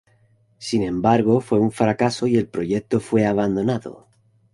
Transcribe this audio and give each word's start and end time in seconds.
Sin 0.57 0.81
embargo, 0.81 1.41
fue 1.41 1.59
un 1.59 1.71
fracaso 1.71 2.25
y 2.25 2.35
el 2.35 2.47
proyecto 2.47 2.99
fue 2.99 3.27
abandonado. 3.27 4.07